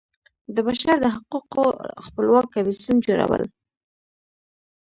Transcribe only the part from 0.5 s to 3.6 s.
د بشر د حقوقو خپلواک کمیسیون جوړول.